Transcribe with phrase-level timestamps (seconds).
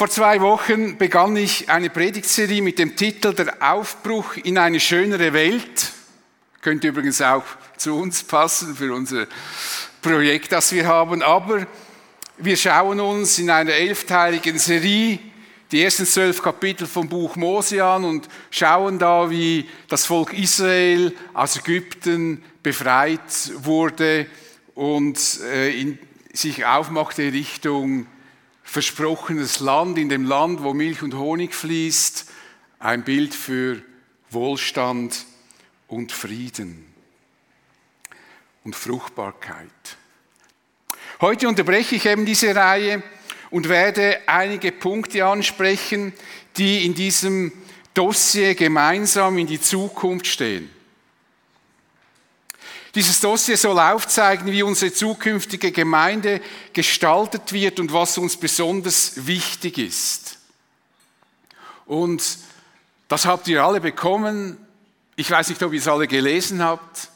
[0.00, 5.34] Vor zwei Wochen begann ich eine Predigtserie mit dem Titel Der Aufbruch in eine schönere
[5.34, 5.92] Welt.
[6.62, 7.44] Könnte übrigens auch
[7.76, 9.26] zu uns passen für unser
[10.00, 11.22] Projekt, das wir haben.
[11.22, 11.66] Aber
[12.38, 15.18] wir schauen uns in einer elfteiligen Serie
[15.70, 21.14] die ersten zwölf Kapitel vom Buch Mose an und schauen da, wie das Volk Israel
[21.34, 24.24] aus Ägypten befreit wurde
[24.74, 25.18] und
[25.52, 25.98] äh,
[26.32, 28.06] sich aufmachte Richtung
[28.70, 32.26] versprochenes Land, in dem Land, wo Milch und Honig fließt,
[32.78, 33.82] ein Bild für
[34.30, 35.26] Wohlstand
[35.88, 36.86] und Frieden
[38.62, 39.66] und Fruchtbarkeit.
[41.20, 43.02] Heute unterbreche ich eben diese Reihe
[43.50, 46.12] und werde einige Punkte ansprechen,
[46.56, 47.50] die in diesem
[47.92, 50.70] Dossier gemeinsam in die Zukunft stehen.
[52.94, 56.40] Dieses Dossier soll aufzeigen, wie unsere zukünftige Gemeinde
[56.72, 60.38] gestaltet wird und was uns besonders wichtig ist.
[61.86, 62.38] Und
[63.08, 64.56] das habt ihr alle bekommen.
[65.16, 67.08] Ich weiß nicht, ob ihr es alle gelesen habt.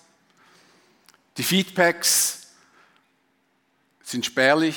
[1.37, 2.49] Die Feedbacks
[4.03, 4.77] sind spärlich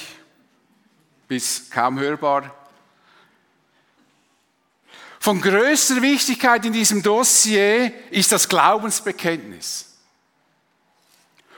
[1.27, 2.55] bis kaum hörbar.
[5.19, 9.96] Von größter Wichtigkeit in diesem Dossier ist das Glaubensbekenntnis.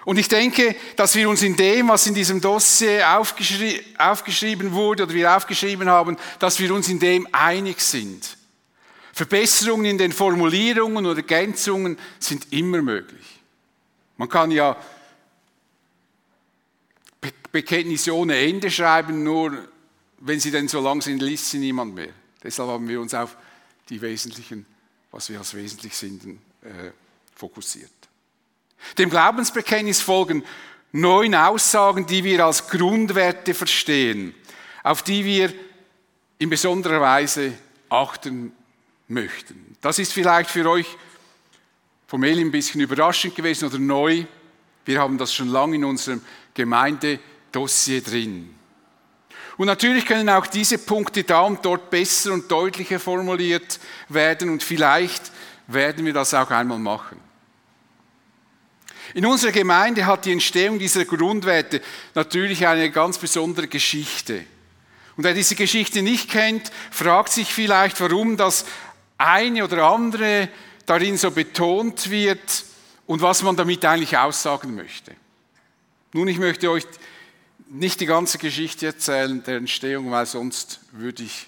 [0.10, 5.04] Und ich denke, dass wir uns in dem, was in diesem Dossier aufgeschri aufgeschrieben wurde
[5.04, 8.36] oder wir aufgeschrieben haben, dass wir uns in dem einig sind.
[9.14, 13.24] Verbesserungen in den Formulierungen oder Ergänzungen sind immer möglich.
[14.18, 14.76] Man kann ja
[17.22, 19.64] Be Bekenntnisse ohne Ende schreiben, nur
[20.22, 22.14] wenn sie denn so lang sind, liest sie niemand mehr.
[22.42, 23.38] Deshalb haben wir uns auf
[23.90, 24.66] die wesentlichen,
[25.12, 26.26] was wir als wesentlich sind,
[26.64, 26.94] äh,
[27.36, 27.99] fokussiert.
[28.98, 30.44] Dem Glaubensbekenntnis folgen
[30.92, 34.34] neun Aussagen, die wir als Grundwerte verstehen,
[34.84, 35.54] auf die wir
[36.38, 37.54] in besonderer Weise
[37.90, 38.52] achten
[39.08, 39.76] möchten.
[39.82, 40.88] Das ist vielleicht für euch
[42.08, 44.26] vom Eli ein bisschen überraschend gewesen oder neu.
[44.86, 46.22] Wir haben das schon lange in unserem
[46.54, 48.56] Gemeindedossier drin.
[49.58, 54.64] Und natürlich können auch diese Punkte da und dort besser und deutlicher formuliert werden und
[54.64, 55.32] vielleicht
[55.68, 57.29] werden wir das auch einmal machen.
[59.14, 61.82] In unserer Gemeinde hat die Entstehung dieser Grundwerte
[62.16, 64.46] natürlich eine ganz besondere Geschichte.
[65.18, 68.66] Und wer diese Geschichte nicht kennt, fragt sich vielleicht, warum das
[69.18, 70.50] eine oder andere
[70.86, 72.64] darin so betont wird
[73.06, 75.16] und was man damit eigentlich aussagen möchte.
[76.14, 76.86] Nun, ich möchte euch
[77.70, 81.48] nicht die ganze Geschichte erzählen der Entstehung, weil sonst würde ich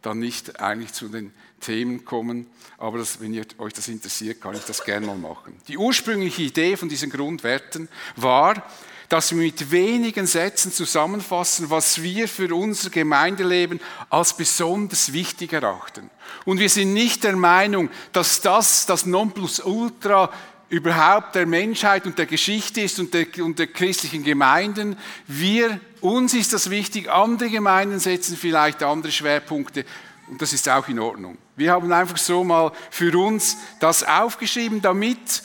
[0.00, 2.46] dann nicht eigentlich zu den Themen kommen.
[2.78, 5.56] Aber das, wenn ihr, euch das interessiert, kann ich das gerne mal machen.
[5.66, 8.62] Die ursprüngliche Idee von diesen Grundwerten war,
[9.08, 13.80] dass wir mit wenigen Sätzen zusammenfassen, was wir für unser Gemeindeleben
[14.10, 16.10] als besonders wichtig erachten.
[16.44, 20.30] Und wir sind nicht der Meinung, dass das das Nonplusultra
[20.68, 24.98] überhaupt der Menschheit und der Geschichte ist und der, und der christlichen Gemeinden.
[25.26, 29.86] Wir, uns ist das wichtig, andere Gemeinden setzen vielleicht andere Schwerpunkte
[30.30, 31.38] und das ist auch in Ordnung.
[31.56, 35.42] Wir haben einfach so mal für uns das aufgeschrieben, damit,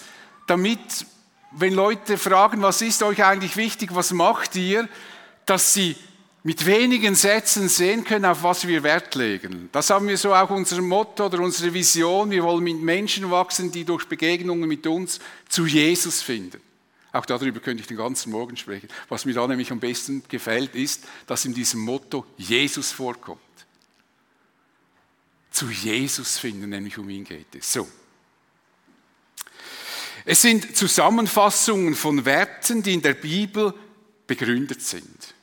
[0.48, 1.06] damit,
[1.52, 4.88] wenn Leute fragen, was ist euch eigentlich wichtig, was macht ihr,
[5.46, 5.96] dass sie
[6.44, 9.70] mit wenigen Sätzen sehen können, auf was wir Wert legen.
[9.72, 12.32] Das haben wir so auch unser Motto oder unsere Vision.
[12.32, 16.60] Wir wollen mit Menschen wachsen, die durch Begegnungen mit uns zu Jesus finden.
[17.14, 18.90] Auch darüber könnte ich den ganzen Morgen sprechen.
[19.08, 23.40] Was mir da nämlich am besten gefällt, ist, dass in diesem Motto Jesus vorkommt
[25.54, 27.72] zu Jesus finden, nämlich um ihn geht es.
[27.72, 27.88] So.
[30.26, 33.74] Es sind Zusammenfassungen von Werten, die in der Bibel
[34.26, 35.34] begründet sind.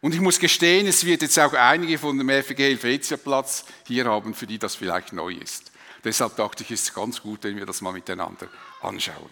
[0.00, 4.06] Und ich muss gestehen, es wird jetzt auch einige von dem FG Helvetia Platz hier
[4.06, 5.70] haben, für die das vielleicht neu ist.
[6.02, 8.48] Deshalb dachte ich, es ist ganz gut, wenn wir das mal miteinander
[8.80, 9.30] anschauen.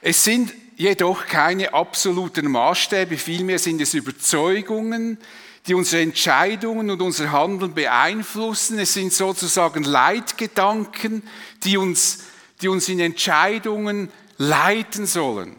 [0.00, 5.18] Es sind jedoch keine absoluten Maßstäbe, vielmehr sind es Überzeugungen,
[5.66, 8.78] die unsere Entscheidungen und unser Handeln beeinflussen.
[8.78, 11.22] Es sind sozusagen Leitgedanken,
[11.62, 12.24] die uns,
[12.60, 15.56] die uns in Entscheidungen leiten sollen.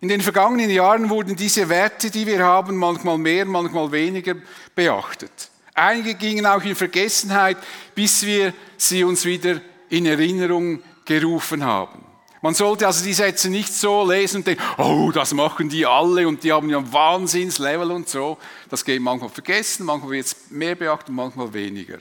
[0.00, 4.36] In den vergangenen Jahren wurden diese Werte, die wir haben, manchmal mehr, manchmal weniger
[4.74, 5.50] beachtet.
[5.74, 7.56] Einige gingen auch in Vergessenheit,
[7.94, 12.03] bis wir sie uns wieder in Erinnerung gerufen haben.
[12.44, 16.28] Man sollte also die Sätze nicht so lesen und denken, oh, das machen die alle
[16.28, 18.36] und die haben ja ein Wahnsinnslevel und so.
[18.68, 22.00] Das geht manchmal vergessen, manchmal wird es mehr beachtet, manchmal weniger.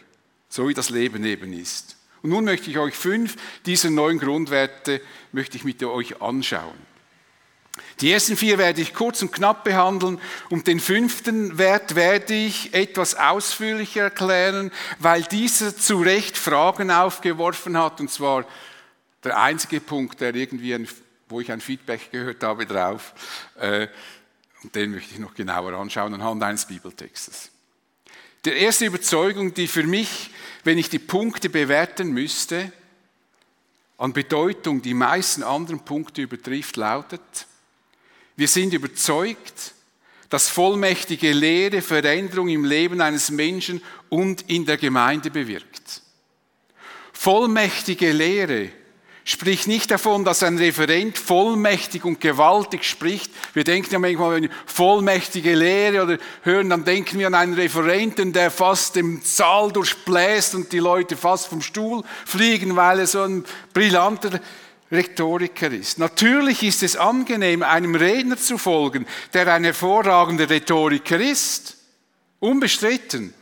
[0.50, 1.96] So wie das Leben eben ist.
[2.24, 5.00] Und nun möchte ich euch fünf dieser neuen Grundwerte
[5.32, 6.76] möchte ich mit euch anschauen.
[8.02, 10.20] Die ersten vier werde ich kurz und knapp behandeln
[10.50, 17.78] und den fünften Wert werde ich etwas ausführlicher erklären, weil dieser zu Recht Fragen aufgeworfen
[17.78, 18.46] hat und zwar
[19.24, 20.88] der einzige Punkt, der irgendwie, ein,
[21.30, 23.14] wo ich ein Feedback gehört habe drauf,
[23.60, 23.88] äh,
[24.64, 27.52] und den möchte ich noch genauer anschauen anhand eines Bibeltextes.
[28.46, 30.32] Die erste Überzeugung, die für mich,
[30.64, 32.72] wenn ich die Punkte bewerten müsste,
[33.98, 37.22] an Bedeutung die meisten anderen Punkte übertrifft, lautet,
[38.36, 39.74] wir sind überzeugt,
[40.30, 46.02] dass vollmächtige Lehre Veränderung im Leben eines Menschen und in der Gemeinde bewirkt.
[47.12, 48.72] Vollmächtige Lehre
[49.26, 53.32] spricht nicht davon, dass ein Referent vollmächtig und gewaltig spricht.
[53.54, 57.54] Wir denken ja manchmal, wenn wir vollmächtige Lehre oder hören, dann denken wir an einen
[57.54, 63.08] Referenten, der fast den Saal durchbläst und die Leute fast vom Stuhl fliegen, weil er
[63.08, 64.40] so ein brillanter
[64.92, 65.98] Rhetoriker ist.
[66.00, 71.78] Natürlich ist es angenehm, einem Redner zu folgen, der ein hervorragender Rhetoriker ist.
[72.40, 73.34] Unbestritten.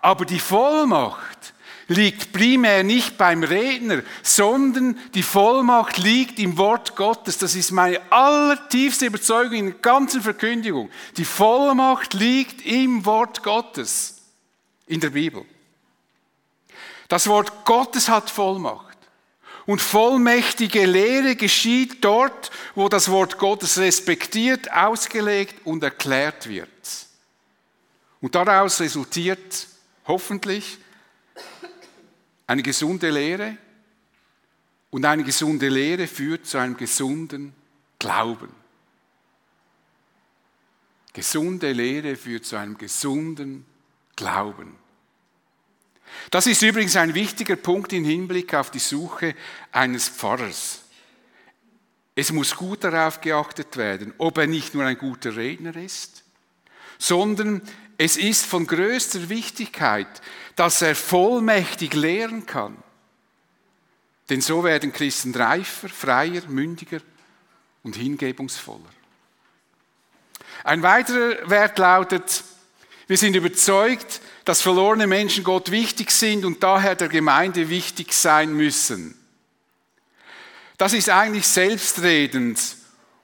[0.00, 1.39] Aber die Vollmacht
[1.90, 7.36] liegt primär nicht beim Redner, sondern die Vollmacht liegt im Wort Gottes.
[7.36, 10.88] Das ist meine allertiefste Überzeugung in der ganzen Verkündigung.
[11.16, 14.18] Die Vollmacht liegt im Wort Gottes,
[14.86, 15.44] in der Bibel.
[17.08, 18.96] Das Wort Gottes hat Vollmacht.
[19.66, 26.68] Und vollmächtige Lehre geschieht dort, wo das Wort Gottes respektiert, ausgelegt und erklärt wird.
[28.20, 29.66] Und daraus resultiert
[30.06, 30.78] hoffentlich
[32.50, 33.56] eine gesunde Lehre.
[34.90, 37.52] Und eine gesunde Lehre führt zu einem gesunden
[38.00, 38.52] Glauben.
[41.12, 43.64] Gesunde Lehre führt zu einem gesunden
[44.16, 44.76] Glauben.
[46.32, 49.36] Das ist übrigens ein wichtiger Punkt im Hinblick auf die Suche
[49.70, 50.82] eines Pfarrers.
[52.16, 56.24] Es muss gut darauf geachtet werden, ob er nicht nur ein guter Redner ist,
[56.98, 57.62] sondern
[58.02, 60.08] es ist von größter Wichtigkeit,
[60.56, 62.74] dass er vollmächtig lehren kann.
[64.30, 67.00] Denn so werden Christen reifer, freier, mündiger
[67.82, 68.88] und hingebungsvoller.
[70.64, 72.42] Ein weiterer Wert lautet,
[73.06, 78.54] wir sind überzeugt, dass verlorene Menschen Gott wichtig sind und daher der Gemeinde wichtig sein
[78.54, 79.14] müssen.
[80.78, 82.58] Das ist eigentlich selbstredend.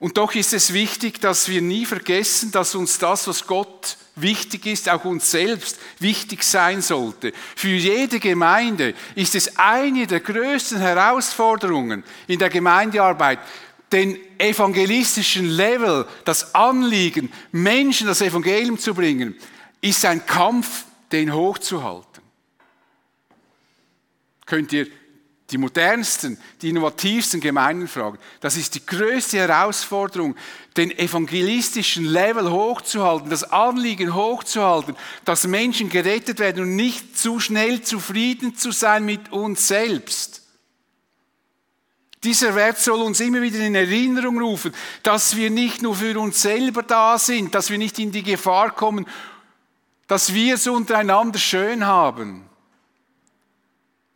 [0.06, 4.64] Und doch ist es wichtig, dass wir nie vergessen, dass uns das, was Gott wichtig
[4.66, 7.32] ist, auch uns selbst wichtig sein sollte.
[7.56, 13.40] Für jede Gemeinde ist es eine der größten Herausforderungen in der Gemeindearbeit,
[13.90, 19.34] den evangelistischen Level, das Anliegen, Menschen das Evangelium zu bringen,
[19.80, 22.22] ist ein Kampf den hochzuhalten.
[24.44, 24.86] Könnt ihr
[25.50, 28.18] die modernsten, die innovativsten Gemeinden fragen.
[28.40, 30.34] Das ist die größte Herausforderung,
[30.76, 37.82] den evangelistischen Level hochzuhalten, das Anliegen hochzuhalten, dass Menschen gerettet werden und nicht zu schnell
[37.82, 40.42] zufrieden zu sein mit uns selbst.
[42.24, 46.42] Dieser Wert soll uns immer wieder in Erinnerung rufen, dass wir nicht nur für uns
[46.42, 49.06] selber da sind, dass wir nicht in die Gefahr kommen,
[50.08, 52.48] dass wir es untereinander schön haben,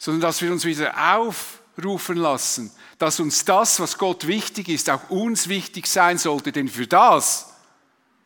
[0.01, 5.11] sondern dass wir uns wieder aufrufen lassen, dass uns das, was Gott wichtig ist, auch
[5.11, 7.53] uns wichtig sein sollte, denn für das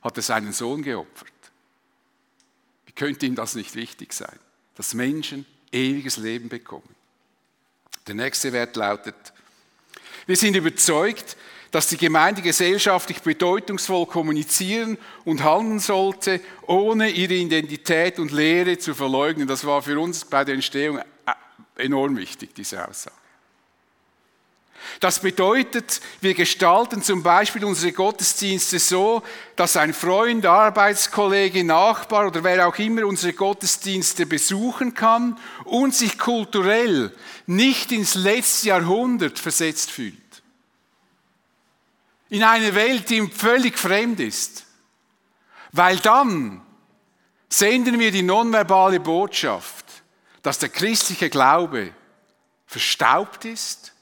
[0.00, 1.32] hat er seinen Sohn geopfert.
[2.86, 4.38] Wie könnte ihm das nicht wichtig sein,
[4.76, 6.94] dass Menschen ewiges Leben bekommen?
[8.06, 9.16] Der nächste Wert lautet,
[10.26, 11.36] wir sind überzeugt,
[11.72, 18.94] dass die Gemeinde gesellschaftlich bedeutungsvoll kommunizieren und handeln sollte, ohne ihre Identität und Lehre zu
[18.94, 19.48] verleugnen.
[19.48, 21.00] Das war für uns bei der Entstehung
[21.76, 23.16] enorm wichtig, diese Aussage.
[25.00, 29.22] Das bedeutet, wir gestalten zum Beispiel unsere Gottesdienste so,
[29.56, 36.18] dass ein Freund, Arbeitskollege, Nachbar oder wer auch immer unsere Gottesdienste besuchen kann und sich
[36.18, 37.16] kulturell
[37.46, 40.18] nicht ins letzte Jahrhundert versetzt fühlt
[42.34, 44.66] in eine Welt, die ihm völlig fremd ist.
[45.70, 46.60] Weil dann
[47.48, 49.83] senden wir die nonverbale Botschaft,
[50.44, 51.90] dass der christliche Glaube
[52.66, 53.94] verstaubt ist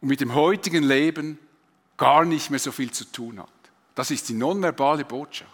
[0.00, 1.38] und mit dem heutigen Leben
[1.98, 3.48] gar nicht mehr so viel zu tun hat.
[3.94, 5.52] Das ist die nonverbale Botschaft.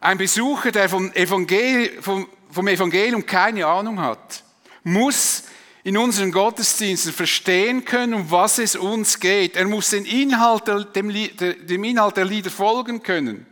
[0.00, 4.42] Ein Besucher, der vom Evangelium, vom, vom Evangelium keine Ahnung hat,
[4.82, 5.44] muss
[5.84, 9.54] in unseren Gottesdiensten verstehen können, um was es uns geht.
[9.54, 10.66] Er muss den Inhalt,
[10.96, 13.46] dem, dem Inhalt der Lieder folgen können.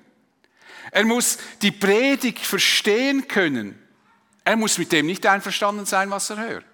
[0.90, 3.78] Er muss die Predigt verstehen können.
[4.44, 6.64] Er muss mit dem nicht einverstanden sein, was er hört.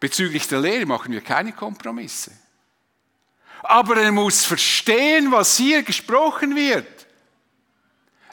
[0.00, 2.32] Bezüglich der Lehre machen wir keine Kompromisse.
[3.62, 6.97] Aber er muss verstehen, was hier gesprochen wird.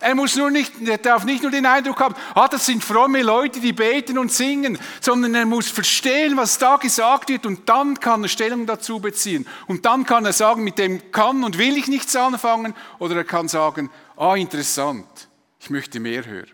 [0.01, 3.21] Er muss nur nicht, er darf nicht nur den Eindruck haben, ah, das sind fromme
[3.23, 7.99] Leute, die beten und singen, sondern er muss verstehen, was da gesagt wird und dann
[7.99, 9.47] kann er Stellung dazu beziehen.
[9.67, 13.23] Und dann kann er sagen, mit dem kann und will ich nichts anfangen, oder er
[13.23, 16.51] kann sagen, ah, interessant, ich möchte mehr hören.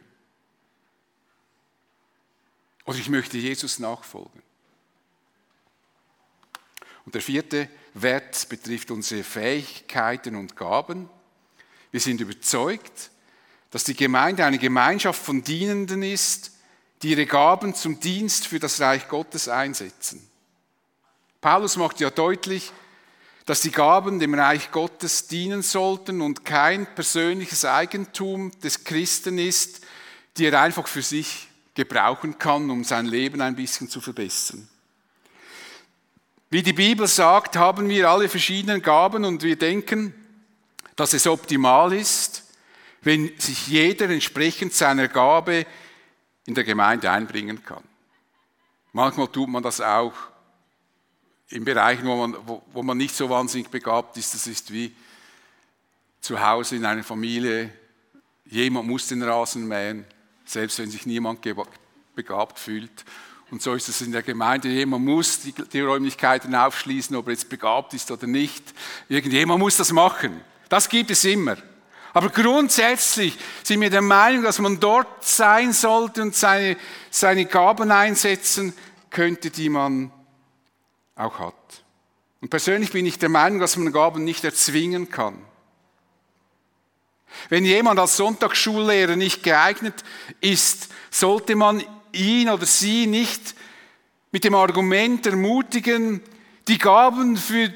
[2.86, 4.42] Oder ich möchte Jesus nachfolgen.
[7.06, 11.10] Und der vierte Wert betrifft unsere Fähigkeiten und Gaben.
[11.92, 13.11] Wir sind überzeugt,
[13.72, 16.52] dass die Gemeinde eine Gemeinschaft von Dienenden ist,
[17.02, 20.28] die ihre Gaben zum Dienst für das Reich Gottes einsetzen.
[21.40, 22.72] Paulus macht ja deutlich,
[23.46, 29.82] dass die Gaben dem Reich Gottes dienen sollten und kein persönliches Eigentum des Christen ist,
[30.38, 34.68] die er einfach für sich gebrauchen kann, um sein Leben ein bisschen zu verbessern.
[36.50, 40.14] Wie die Bibel sagt, haben wir alle verschiedenen Gaben und wir denken,
[40.96, 42.44] dass es optimal ist,
[43.02, 45.66] wenn sich jeder entsprechend seiner Gabe
[46.46, 47.84] in der Gemeinde einbringen kann.
[48.94, 50.14] Manchmal tut man das auch
[51.50, 54.34] in Bereichen, wo man, wo, wo man nicht so wahnsinnig begabt ist.
[54.34, 54.94] Das ist wie
[56.20, 57.72] zu Hause in einer Familie.
[58.46, 60.06] Jemand muss den Rasen mähen,
[60.46, 61.42] selbst wenn sich niemand
[62.16, 63.06] begabt fühlt.
[63.50, 64.70] Und so ist es in der Gemeinde.
[64.70, 68.64] Jemand muss die, die Räumlichkeiten aufschließen, ob er jetzt begabt ist oder nicht.
[69.10, 70.40] Irgendjemand muss das machen.
[70.70, 71.58] Das gibt es immer.
[72.14, 76.78] Aber grundsätzlich sind wir der Meinung, dass man dort sein sollte und seine,
[77.10, 78.74] seine Gaben einsetzen
[79.10, 80.12] könnte, die man
[81.16, 81.56] auch hat.
[82.42, 85.38] Und persönlich bin ich der Meinung, dass man Gaben nicht erzwingen kann.
[87.50, 90.04] Wenn jemand als Sonntagsschullehrer nicht geeignet
[90.42, 93.56] ist, sollte man ihn oder sie nicht
[94.32, 96.22] mit dem Argument ermutigen,
[96.68, 97.74] die Gaben für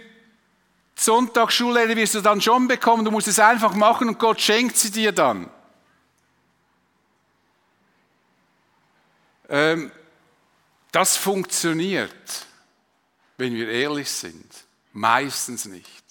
[0.96, 4.92] Sonntagsschullehrer wirst du dann schon bekommen, du musst es einfach machen und Gott schenkt sie
[4.92, 5.50] dir dann.
[9.50, 9.92] Ähm,
[10.92, 12.46] das funktioniert,
[13.38, 16.04] wenn wir ehrlich sind, meistens nicht.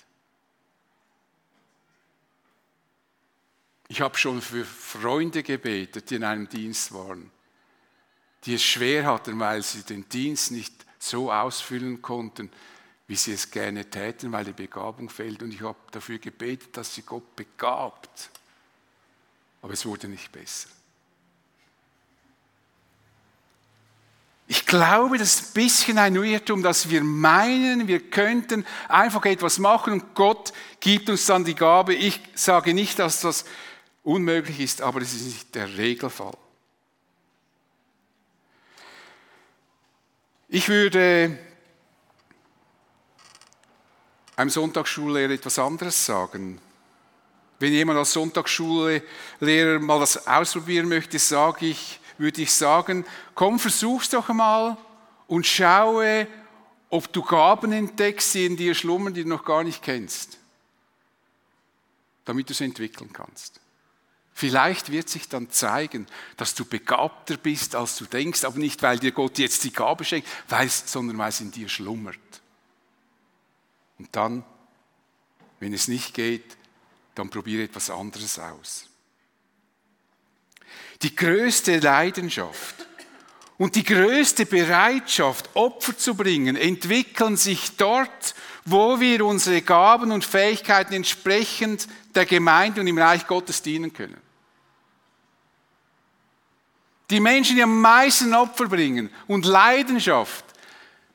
[3.88, 7.30] Ich habe schon für Freunde gebetet, die in einem Dienst waren
[8.44, 12.50] die es schwer hatten, weil sie den Dienst nicht so ausfüllen konnten,
[13.06, 15.42] wie sie es gerne täten, weil die Begabung fehlt.
[15.42, 18.30] Und ich habe dafür gebetet, dass sie Gott begabt.
[19.62, 20.68] Aber es wurde nicht besser.
[24.46, 29.58] Ich glaube, das ist ein bisschen ein Irrtum, dass wir meinen, wir könnten einfach etwas
[29.58, 31.94] machen und Gott gibt uns dann die Gabe.
[31.94, 33.46] Ich sage nicht, dass das
[34.02, 36.36] unmöglich ist, aber es ist nicht der Regelfall.
[40.48, 41.38] Ich würde
[44.36, 46.60] einem Sonntagsschullehrer etwas anderes sagen.
[47.58, 54.10] Wenn jemand als Sonntagsschullehrer mal das ausprobieren möchte, sage ich, würde ich sagen, komm, versuch's
[54.10, 54.76] doch einmal
[55.26, 56.26] und schaue,
[56.90, 60.38] ob du Gaben entdeckst, die in dir schlummern, die du noch gar nicht kennst,
[62.24, 63.60] damit du sie entwickeln kannst.
[64.36, 68.98] Vielleicht wird sich dann zeigen, dass du begabter bist, als du denkst, aber nicht, weil
[68.98, 70.28] dir Gott jetzt die Gabe schenkt,
[70.86, 72.18] sondern weil es in dir schlummert.
[73.98, 74.44] Und dann,
[75.60, 76.56] wenn es nicht geht,
[77.14, 78.86] dann probiere etwas anderes aus.
[81.02, 82.86] Die größte Leidenschaft
[83.56, 88.34] und die größte Bereitschaft, Opfer zu bringen, entwickeln sich dort,
[88.64, 94.20] wo wir unsere Gaben und Fähigkeiten entsprechend der Gemeinde und im Reich Gottes dienen können.
[97.10, 100.44] Die Menschen, die am meisten Opfer bringen und Leidenschaft,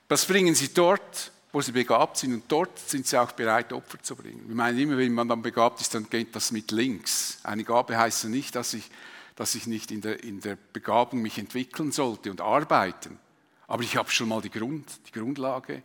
[0.08, 4.02] das bringen sie dort, wo sie begabt sind und dort sind sie auch bereit, Opfer
[4.02, 4.46] zu bringen.
[4.48, 7.40] Ich meine immer, wenn man dann begabt ist, dann geht das mit links.
[7.44, 8.90] Eine Gabe heißt ja nicht, dass ich,
[9.36, 13.18] dass ich nicht in der, in der Begabung mich entwickeln sollte und arbeiten.
[13.68, 15.82] Aber ich habe schon mal die, Grund, die Grundlage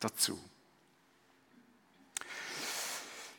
[0.00, 0.38] dazu.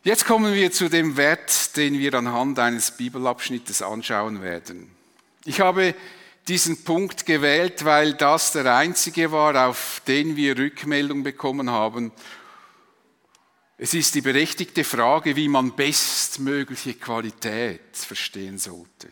[0.04, 4.90] Jetzt kommen wir zu dem Wert, den wir anhand eines Bibelabschnittes anschauen werden.
[5.46, 5.94] Ich habe
[6.50, 12.12] diesen Punkt gewählt, weil das der einzige war, auf den wir Rückmeldung bekommen haben.
[13.78, 19.10] Es ist die berechtigte Frage, wie man bestmögliche Qualität verstehen sollte.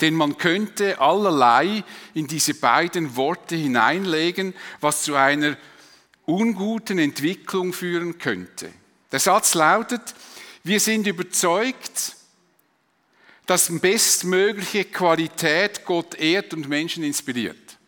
[0.00, 5.56] Denn man könnte allerlei in diese beiden Worte hineinlegen, was zu einer
[6.26, 8.70] unguten Entwicklung führen könnte.
[9.12, 10.02] Der Satz lautet,
[10.64, 12.15] wir sind überzeugt,
[13.46, 17.78] dass bestmögliche Qualität Gott ehrt und Menschen inspiriert.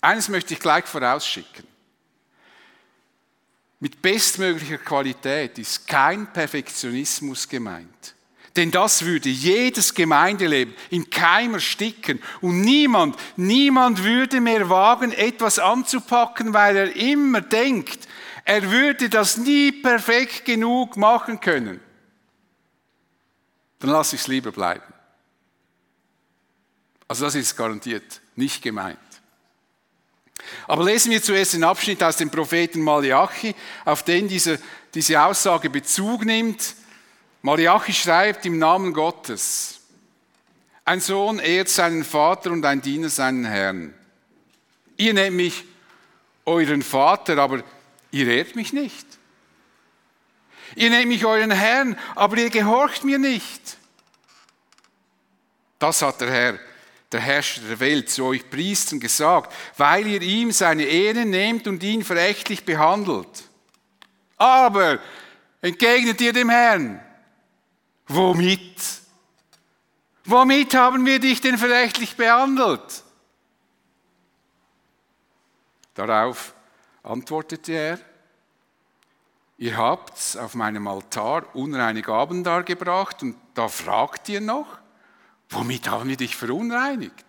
[0.00, 1.66] Eines möchte ich gleich vorausschicken.
[3.80, 8.14] Mit bestmöglicher Qualität ist kein Perfektionismus gemeint.
[8.54, 12.22] Denn das würde jedes Gemeindeleben im Keim ersticken.
[12.40, 18.08] Und niemand, niemand würde mehr wagen, etwas anzupacken, weil er immer denkt,
[18.44, 21.80] er würde das nie perfekt genug machen können.
[23.78, 24.92] Dann lasse ich es lieber bleiben.
[27.08, 28.98] Also das ist garantiert nicht gemeint.
[30.66, 33.54] Aber lesen wir zuerst den Abschnitt aus dem Propheten Malachi,
[33.84, 34.60] auf den diese,
[34.94, 36.74] diese Aussage Bezug nimmt.
[37.42, 39.80] Malachi schreibt im Namen Gottes,
[40.84, 43.94] ein Sohn ehrt seinen Vater und ein Diener seinen Herrn.
[44.96, 45.64] Ihr nennt mich
[46.44, 47.62] euren Vater, aber
[48.12, 49.06] ihr ehrt mich nicht.
[50.76, 53.76] Ihr nennt mich euren Herrn, aber ihr gehorcht mir nicht.
[55.78, 56.58] Das hat der Herr
[57.12, 61.82] der Herrscher der Welt, zu euch Priestern gesagt, weil ihr ihm seine Ehre nehmt und
[61.82, 63.44] ihn verächtlich behandelt.
[64.36, 64.98] Aber
[65.60, 67.00] entgegnet ihr dem Herrn,
[68.08, 68.76] womit?
[70.24, 73.04] Womit haben wir dich denn verächtlich behandelt?
[75.94, 76.52] Darauf
[77.02, 78.00] antwortete er,
[79.58, 84.78] ihr habt auf meinem Altar unreine Gaben dargebracht und da fragt ihr noch,
[85.50, 87.24] Womit haben wir dich verunreinigt?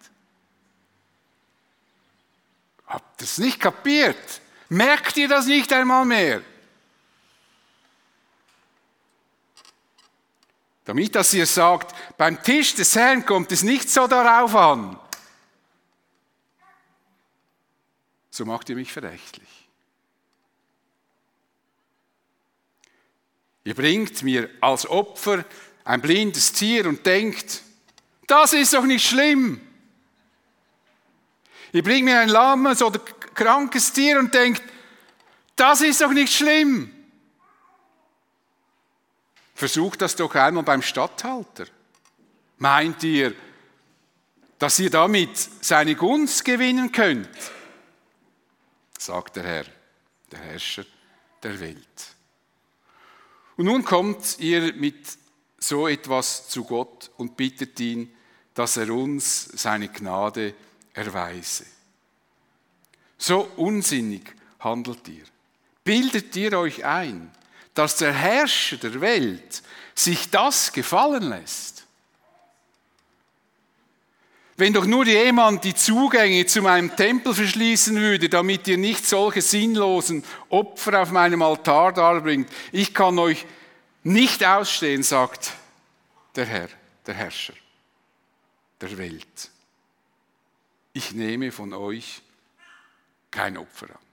[2.88, 4.42] Habt ihr es nicht kapiert?
[4.70, 6.42] Merkt ihr das nicht einmal mehr?
[10.86, 14.98] Damit, dass ihr sagt, beim Tisch des Herrn kommt es nicht so darauf an.
[18.30, 19.57] So macht ihr mich verächtlich.
[23.68, 25.44] Ihr bringt mir als Opfer
[25.84, 27.64] ein blindes Tier und denkt,
[28.26, 29.60] das ist doch nicht schlimm.
[31.74, 34.64] Ich bringe mir ein lahmes oder krankes Tier und denkt,
[35.58, 36.94] das ist doch nicht schlimm.
[39.54, 41.66] Versucht das doch einmal beim Statthalter.
[42.60, 43.36] Meint ihr,
[44.60, 47.28] dass ihr damit seine Gunst gewinnen könnt?
[48.98, 49.66] sagt der Herr,
[50.32, 50.86] der Herrscher
[51.44, 52.17] der Welt.
[53.58, 55.18] Und nun kommt ihr mit
[55.58, 58.14] so etwas zu Gott und bittet ihn,
[58.54, 60.54] dass er uns seine Gnade
[60.94, 61.66] erweise.
[63.18, 65.26] So unsinnig handelt ihr.
[65.84, 67.32] Bildet ihr euch ein,
[67.74, 69.64] dass der Herrscher der Welt
[69.96, 71.77] sich das gefallen lässt?
[74.60, 79.44] Wenn doch nur jemand die Zugänge zu meinem Tempel verschließen würde, damit ihr nicht solche
[79.44, 83.46] sinnlosen Opfer auf meinem Altar darbringt, ich kann euch
[84.04, 85.54] nicht ausstehen, sagt
[86.36, 86.70] der Herr,
[87.06, 87.54] der Herrscher
[88.82, 89.52] der Welt.
[90.94, 92.22] Ich nehme von euch
[93.30, 94.08] kein Opfer an.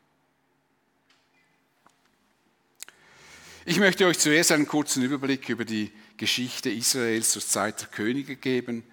[3.64, 8.36] Ich möchte euch zuerst einen kurzen Überblick über die Geschichte Israels zur Zeit der Könige
[8.36, 8.84] geben,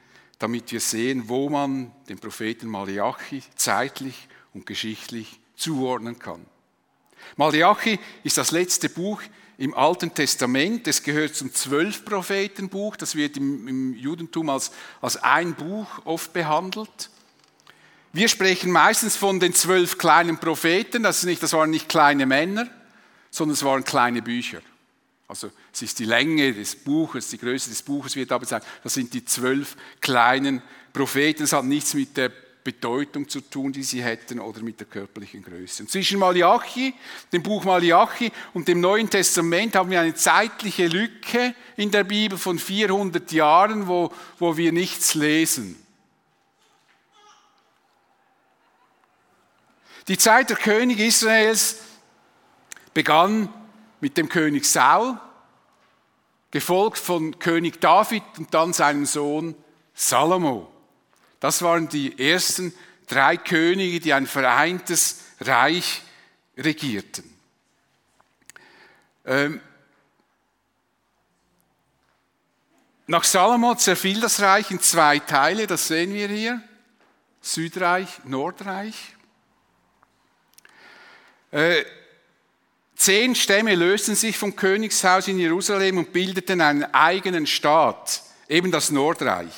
[0.42, 6.46] damit wir sehen, wo man den Propheten Malachi zeitlich und geschichtlich zuordnen kann.
[7.38, 9.22] Malachi ist das letzte Buch
[9.58, 10.88] im Alten Testament.
[10.88, 12.96] Es gehört zum Zwölf-Propheten-Buch.
[12.96, 17.12] Das wird im, im Judentum als, als ein Buch oft behandelt.
[18.12, 21.04] Wir sprechen meistens von den zwölf kleinen Propheten.
[21.04, 22.68] Das, ist nicht, das waren nicht kleine Männer,
[23.30, 24.62] sondern es waren kleine Bücher.
[25.32, 28.96] Also es ist die Länge des Buches, die Größe des Buches wird aber sagen, das
[28.96, 31.44] sind die zwölf kleinen Propheten.
[31.44, 32.34] Es hat nichts mit der
[32.65, 35.84] Bedeutung zu tun, die sie hätten oder mit der körperlichen Größe.
[35.84, 36.94] Und zwischen Malachi,
[37.32, 42.38] dem Buch Malachi und dem Neuen Testament haben wir eine zeitliche Lücke in der Bibel
[42.38, 45.82] von 400 Jahren, wo, wo wir nichts lesen.
[50.10, 51.78] Die Zeit der Könige Israels
[52.94, 53.48] begann
[54.02, 55.18] mit dem König Saul,
[56.52, 59.56] gefolgt von König David und dann seinem Sohn
[59.94, 60.70] Salomo.
[61.40, 62.74] Das waren die ersten
[63.08, 66.02] drei Könige, die ein vereintes Reich
[66.58, 67.32] regierten.
[69.26, 69.62] Ähm,
[73.08, 76.62] nach Salomo zerfiel das Reich in zwei Teile, das sehen wir hier.
[77.42, 79.16] Südreich, Nordreich.
[83.02, 88.92] Zehn Stämme lösten sich vom Königshaus in Jerusalem und bildeten einen eigenen Staat, eben das
[88.92, 89.56] Nordreich.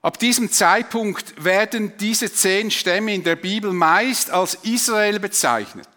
[0.00, 5.88] Ab diesem Zeitpunkt werden diese zehn Stämme in der Bibel meist als Israel bezeichnet.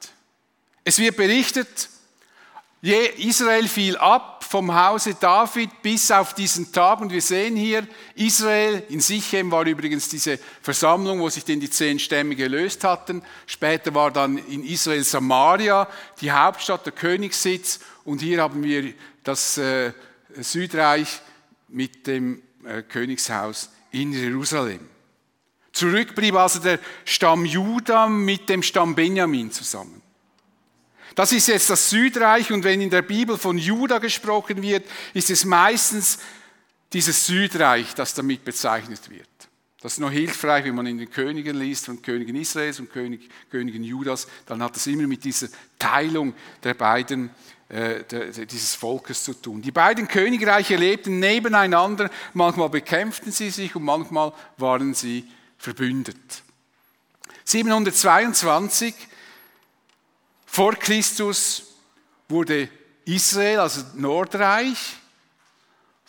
[0.84, 1.90] Es wird berichtet,
[2.82, 7.00] Israel fiel ab vom Hause David bis auf diesen Tag.
[7.00, 11.70] Und wir sehen hier, Israel, in Sichem war übrigens diese Versammlung, wo sich denn die
[11.70, 13.24] zehn Stämme gelöst hatten.
[13.46, 15.88] Später war dann in Israel Samaria
[16.20, 17.80] die Hauptstadt, der Königssitz.
[18.04, 19.94] Und hier haben wir das äh,
[20.38, 21.22] Südreich
[21.70, 24.82] mit dem äh, Königshaus in Jerusalem.
[25.72, 30.01] Zurück blieb also der Stamm Juda mit dem Stamm Benjamin zusammen.
[31.16, 35.30] Das ist jetzt das Südreich und wenn in der Bibel von Juda gesprochen wird, ist
[35.30, 36.20] es meistens
[36.94, 39.28] dieses Südreich, das damit bezeichnet wird.
[39.82, 43.30] Das ist noch hilfreich, wenn man in den Königen liest, von Königen Israels und König,
[43.50, 45.48] Königen Judas, dann hat das immer mit dieser
[45.80, 47.32] Teilung der beiden
[47.70, 48.04] äh,
[48.46, 49.62] dieses Volkes zu tun.
[49.62, 56.44] Die beiden Königreiche lebten nebeneinander, manchmal bekämpften sie sich und manchmal waren sie verbündet.
[57.46, 58.94] 722
[60.52, 61.64] vor Christus
[62.28, 62.68] wurde
[63.06, 64.98] Israel, also Nordreich,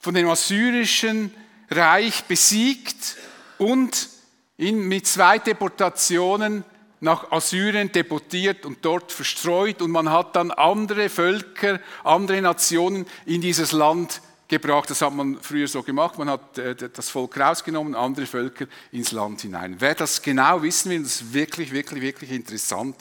[0.01, 1.33] von dem assyrischen
[1.71, 3.19] Reich besiegt
[3.59, 4.09] und
[4.57, 6.65] mit zwei Deportationen
[6.99, 13.43] nach Assyrien deportiert und dort verstreut und man hat dann andere Völker, andere Nationen in
[13.43, 14.91] dieses Land gebracht.
[14.91, 16.19] Das hat man früher so gemacht.
[16.19, 19.77] Man hat äh, das Volk rausgenommen, andere Völker ins Land hinein.
[19.79, 22.97] Wer das genau wissen will, das ist wirklich, wirklich, wirklich interessant.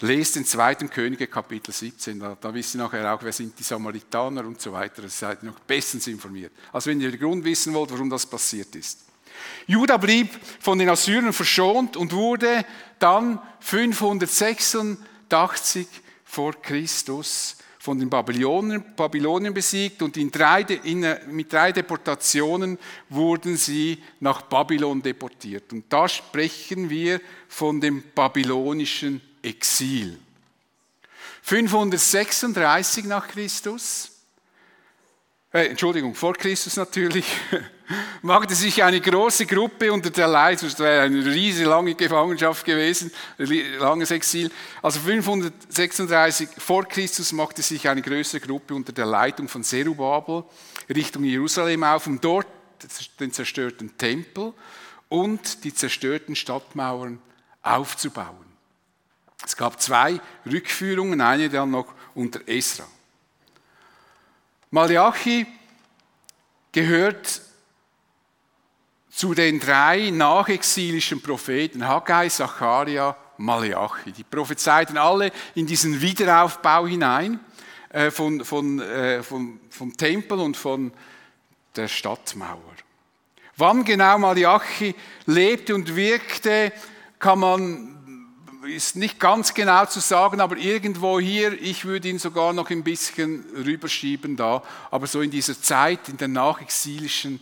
[0.00, 3.62] Lest den zweiten Könige Kapitel 17, da, da wisst ihr nachher auch, wer sind die
[3.62, 5.02] Samaritaner und so weiter.
[5.02, 6.50] Da seid ihr noch bestens informiert.
[6.72, 9.04] Also wenn ihr den Grund wissen wollt, warum das passiert ist.
[9.66, 10.30] Juda blieb
[10.60, 12.64] von den Assyrern verschont und wurde
[12.98, 15.86] dann 586
[16.24, 22.78] vor Christus von den Babylonien, Babylonien besiegt und in drei, in, mit drei Deportationen
[23.10, 25.72] wurden sie nach Babylon deportiert.
[25.72, 30.18] Und da sprechen wir von dem babylonischen Exil.
[31.42, 34.14] 536 nach Christus
[35.54, 37.26] äh, Entschuldigung, vor Christus natürlich,
[38.22, 43.12] machte sich eine große Gruppe unter der Leitung, das wäre eine riesige lange Gefangenschaft gewesen,
[43.38, 44.50] langes Exil.
[44.82, 50.42] Also 536 vor Christus machte sich eine größere Gruppe unter der Leitung von Zerubabel
[50.92, 52.48] Richtung Jerusalem auf, um dort
[53.20, 54.54] den zerstörten Tempel
[55.08, 57.20] und die zerstörten Stadtmauern
[57.62, 58.43] aufzubauen.
[59.46, 62.86] Es gab zwei Rückführungen, eine dann noch unter Esra.
[64.70, 65.46] Malachi
[66.72, 67.40] gehört
[69.10, 74.10] zu den drei nachexilischen Propheten, Haggai, Zacharia, Malachi.
[74.12, 77.38] Die prophezeiten alle in diesen Wiederaufbau hinein
[77.90, 80.92] äh, von, von, äh, von, vom Tempel und von
[81.76, 82.74] der Stadtmauer.
[83.56, 84.94] Wann genau Malachi
[85.26, 86.72] lebte und wirkte,
[87.20, 87.93] kann man
[88.64, 92.82] ist nicht ganz genau zu sagen, aber irgendwo hier, ich würde ihn sogar noch ein
[92.82, 97.40] bisschen rüberschieben da, aber so in dieser Zeit, in der nachexilischen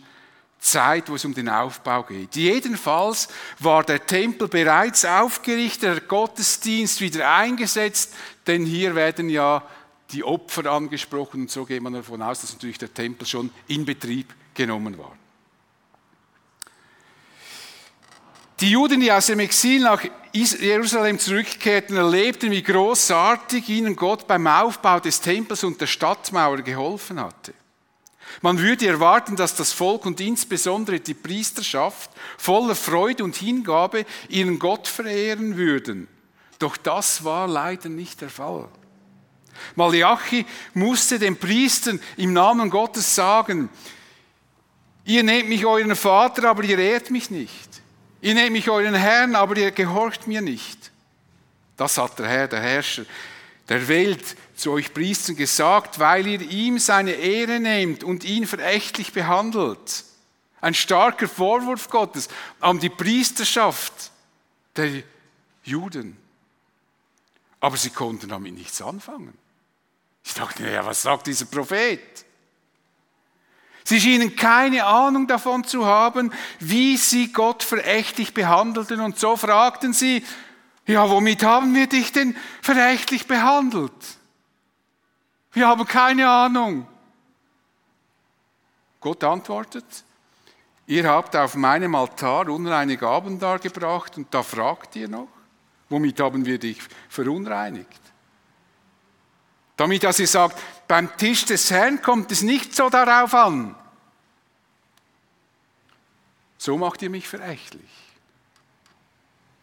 [0.59, 2.35] Zeit, wo es um den Aufbau geht.
[2.35, 3.27] Jedenfalls
[3.59, 8.13] war der Tempel bereits aufgerichtet, der Gottesdienst wieder eingesetzt,
[8.47, 9.63] denn hier werden ja
[10.11, 13.83] die Opfer angesprochen und so geht man davon aus, dass natürlich der Tempel schon in
[13.83, 15.17] Betrieb genommen war.
[18.63, 24.47] Die Juden, die aus dem Exil nach Jerusalem zurückkehrten, erlebten, wie großartig ihnen Gott beim
[24.47, 27.53] Aufbau des Tempels und der Stadtmauer geholfen hatte.
[28.41, 34.59] Man würde erwarten, dass das Volk und insbesondere die Priesterschaft voller Freude und Hingabe ihren
[34.59, 36.07] Gott verehren würden.
[36.57, 38.69] Doch das war leider nicht der Fall.
[39.75, 43.67] Malachi musste den Priestern im Namen Gottes sagen,
[45.03, 47.72] ihr nehmt mich euren Vater, aber ihr ehrt mich nicht.
[48.23, 50.91] Ihr nehmt mich euren Herrn, aber ihr gehorcht mir nicht.
[51.75, 53.05] Das hat der Herr, der Herrscher
[53.67, 59.11] der Welt zu euch Priestern gesagt, weil ihr ihm seine Ehre nehmt und ihn verächtlich
[59.11, 60.05] behandelt.
[60.61, 62.29] Ein starker Vorwurf Gottes
[62.61, 64.11] an die Priesterschaft
[64.77, 65.03] der
[65.65, 66.15] Juden.
[67.59, 69.37] Aber sie konnten damit nichts anfangen.
[70.23, 72.23] Ich dachte, ja, was sagt dieser Prophet?
[73.93, 78.99] Sie schienen keine Ahnung davon zu haben, wie sie Gott verächtlich behandelten.
[78.99, 80.25] Und so fragten sie,
[80.87, 83.91] ja, womit haben wir dich denn verächtlich behandelt?
[85.51, 86.87] Wir haben keine Ahnung.
[88.99, 89.85] Gott antwortet,
[90.87, 95.27] ihr habt auf meinem Altar unreine Gaben dargebracht und da fragt ihr noch,
[95.89, 96.79] womit haben wir dich
[97.09, 98.01] verunreinigt?
[99.77, 103.75] Damit, dass ihr sagt, beim Tisch des Herrn kommt es nicht so darauf an.
[106.63, 107.91] So macht ihr mich verächtlich.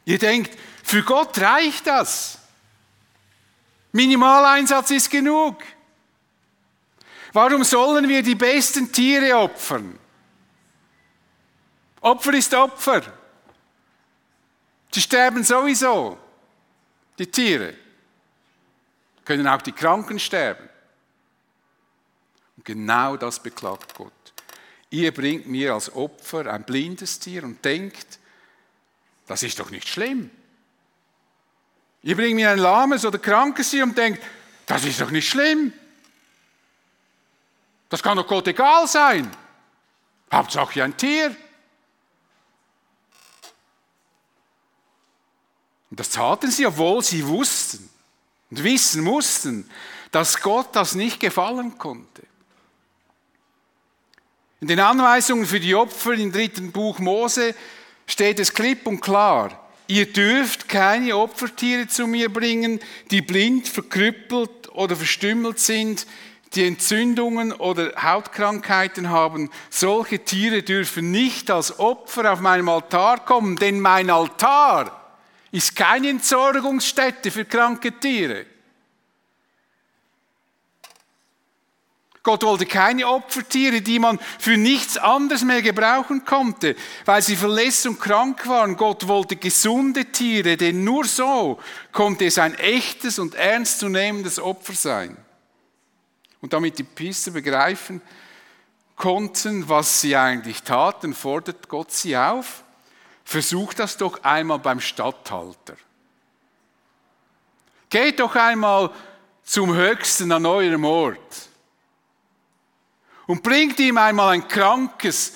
[0.05, 2.39] Ihr denkt, für Gott reicht das.
[3.93, 5.63] Minimaleinsatz ist genug.
[7.33, 9.99] Warum sollen wir die besten Tiere opfern?
[12.03, 13.01] Opfer ist Opfer.
[14.93, 16.19] Sie sterben sowieso,
[17.19, 17.79] die Tiere.
[19.25, 20.69] Können auch die Kranken sterben.
[22.59, 24.20] Und genau das beklagt Gott.
[24.91, 28.19] Ihr bringt mir als Opfer ein blindes Tier und denkt,
[29.27, 30.31] das ist doch nicht schlimm.
[32.03, 34.23] Ihr bringt mir ein lahmes oder krankes Tier und denkt,
[34.67, 35.73] das ist doch nicht schlimm.
[37.89, 39.31] Das kann doch Gott egal sein.
[40.33, 41.37] Hauptsache ein Tier.
[45.91, 47.91] Und das taten sie, obwohl sie wussten
[48.51, 49.69] und wissen mussten,
[50.13, 52.23] dass Gott das nicht gefallen konnte.
[54.61, 57.55] In den Anweisungen für die Opfer im dritten Buch Mose
[58.07, 62.79] steht es klipp und klar, ihr dürft keine Opfertiere zu mir bringen,
[63.11, 66.07] die blind, verkrüppelt oder verstümmelt sind,
[66.55, 69.51] die Entzündungen oder Hautkrankheiten haben.
[69.71, 75.17] Solche Tiere dürfen nicht als Opfer auf meinem Altar kommen, denn mein Altar
[75.53, 78.45] ist keine Entsorgungsstätte für kranke Tiere.
[82.23, 87.87] Gott wollte keine Opfertiere, die man für nichts anderes mehr gebrauchen konnte, weil sie verletzt
[87.87, 88.77] und krank waren.
[88.77, 91.59] Gott wollte gesunde Tiere, denn nur so
[91.93, 95.17] konnte es ein echtes und ernstzunehmendes Opfer sein.
[96.43, 98.03] Und damit die Priester begreifen
[98.97, 102.65] konnten, was sie eigentlich taten, fordert Gott sie auf,
[103.31, 105.77] Versucht das doch einmal beim Statthalter.
[107.89, 108.91] Geht doch einmal
[109.45, 111.50] zum Höchsten an eurem Ort
[113.31, 115.35] und bringt ihm einmal ein krankes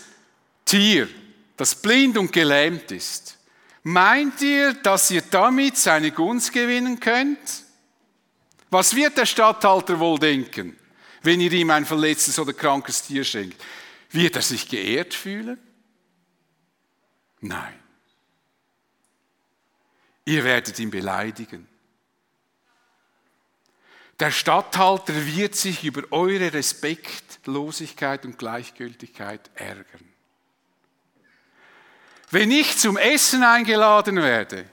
[0.65, 1.09] Tier,
[1.57, 3.39] das blind und gelähmt ist.
[3.85, 7.39] Meint ihr, dass ihr damit seine Gunst gewinnen könnt?
[8.69, 10.77] Was wird der Statthalter wohl denken,
[11.23, 13.63] wenn ihr ihm ein verletztes oder krankes Tier schenkt?
[14.11, 15.61] Wird er sich geehrt fühlen?
[17.43, 17.79] Nein.
[20.25, 21.69] Ihr werdet ihn beleidigen.
[24.21, 30.09] Der Statthalter wird sich über eure Respektlosigkeit und Gleichgültigkeit ärgern.
[32.31, 34.69] Wenn ich zum Essen eingeladen werde,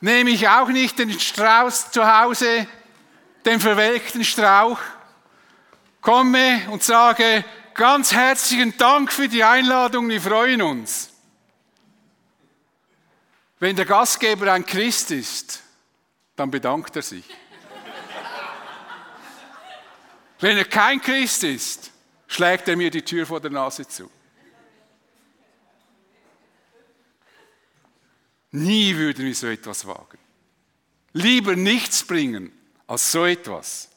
[0.00, 2.66] nehme ich auch nicht den Strauß zu Hause,
[3.44, 4.78] den verwelkten Strauch,
[6.00, 11.10] komme und sage, ganz herzlichen Dank für die Einladung, wir freuen uns.
[13.58, 15.61] Wenn der Gastgeber ein Christ ist,
[16.42, 17.24] dann bedankt er sich.
[20.40, 21.92] Wenn er kein Christ ist,
[22.26, 24.10] schlägt er mir die Tür vor der Nase zu.
[28.50, 30.18] Nie würden wir so etwas wagen.
[31.12, 32.50] Lieber nichts bringen
[32.88, 33.88] als so etwas.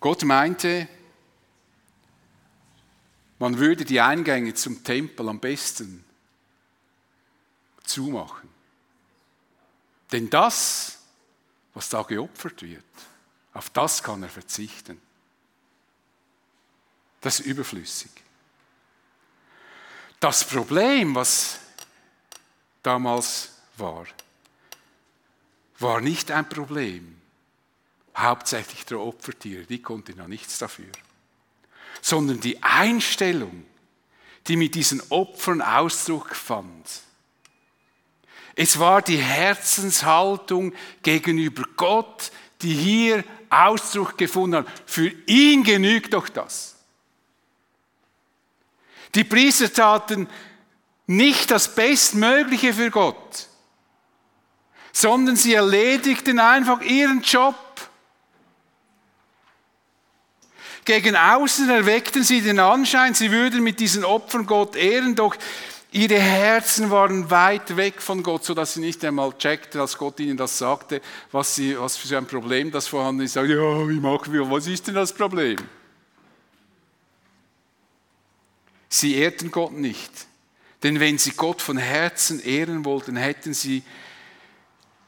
[0.00, 0.86] Gott meinte,
[3.38, 6.04] man würde die Eingänge zum Tempel am besten
[7.84, 8.48] zumachen.
[10.10, 10.98] Denn das,
[11.74, 12.84] was da geopfert wird,
[13.54, 15.00] auf das kann er verzichten.
[17.20, 18.10] Das ist überflüssig.
[20.20, 21.58] Das Problem, was
[22.82, 24.06] damals war,
[25.78, 27.20] war nicht ein Problem.
[28.16, 30.90] Hauptsächlich der Opfertiere, die konnten ja nichts dafür
[32.02, 33.64] sondern die Einstellung,
[34.48, 37.02] die mit diesen Opfern Ausdruck fand.
[38.54, 44.66] Es war die Herzenshaltung gegenüber Gott, die hier Ausdruck gefunden hat.
[44.86, 46.76] Für ihn genügt doch das.
[49.14, 50.28] Die Priester taten
[51.06, 53.48] nicht das Bestmögliche für Gott,
[54.92, 57.56] sondern sie erledigten einfach ihren Job.
[60.84, 65.36] Gegen außen erweckten sie den Anschein, sie würden mit diesen Opfern Gott ehren, doch
[65.92, 70.36] ihre Herzen waren weit weg von Gott, sodass sie nicht einmal checkten, als Gott ihnen
[70.36, 71.00] das sagte,
[71.30, 73.36] was, sie, was für ein Problem das vorhanden ist.
[73.36, 75.58] Ja, wie machen wir, was ist denn das Problem?
[78.88, 80.10] Sie ehrten Gott nicht.
[80.82, 83.82] Denn wenn sie Gott von Herzen ehren wollten, hätten sie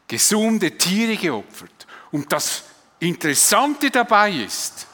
[0.07, 1.87] gesunde Tiere geopfert.
[2.13, 2.65] Und das
[3.01, 4.87] Interessante dabei ist,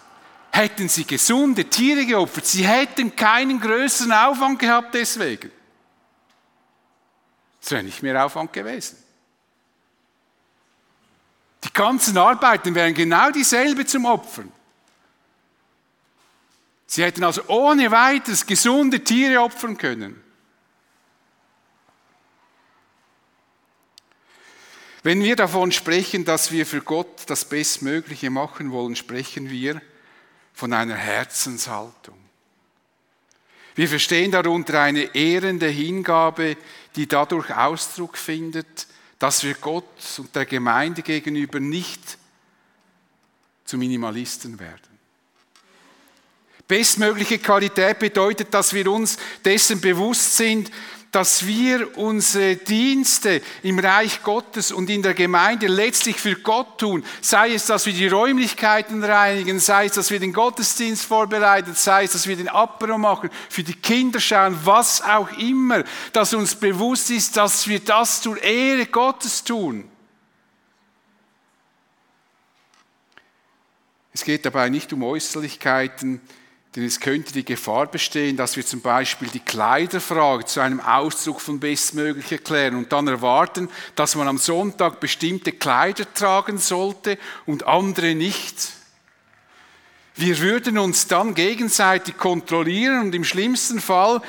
[0.50, 2.46] hätten sie gesunde Tiere geopfert.
[2.46, 5.50] Sie hätten keinen größeren Aufwand gehabt deswegen.
[7.62, 8.96] Es wäre nicht mehr Aufwand gewesen.
[11.64, 14.50] Die ganzen Arbeiten wären genau dieselbe zum Opfern.
[16.86, 20.20] Sie hätten also ohne weiteres gesunde Tiere opfern können.
[25.02, 29.80] Wenn wir davon sprechen, dass wir für Gott das Bestmögliche machen wollen, sprechen wir
[30.52, 32.18] von einer Herzenshaltung.
[33.74, 36.56] Wir verstehen darunter eine ehrende Hingabe,
[36.96, 38.86] die dadurch Ausdruck findet,
[39.18, 39.84] dass wir Gott
[40.18, 42.18] und der Gemeinde gegenüber nicht
[43.64, 44.90] zu Minimalisten werden.
[46.66, 50.70] Bestmögliche Qualität bedeutet, dass wir uns dessen bewusst sind,
[51.12, 57.04] dass wir unsere Dienste im Reich Gottes und in der Gemeinde letztlich für Gott tun.
[57.20, 62.04] Sei es, dass wir die Räumlichkeiten reinigen, sei es, dass wir den Gottesdienst vorbereiten, sei
[62.04, 66.54] es, dass wir den Apero machen, für die Kinder schauen, was auch immer, dass uns
[66.54, 69.90] bewusst ist, dass wir das zur Ehre Gottes tun.
[74.12, 76.20] Es geht dabei nicht um Äußerlichkeiten,
[76.76, 81.40] denn es könnte die Gefahr bestehen, dass wir zum Beispiel die Kleiderfrage zu einem Ausdruck
[81.40, 87.66] von bestmöglich erklären und dann erwarten, dass man am Sonntag bestimmte Kleider tragen sollte und
[87.66, 88.68] andere nicht.
[90.14, 94.22] Wir würden uns dann gegenseitig kontrollieren und im schlimmsten Fall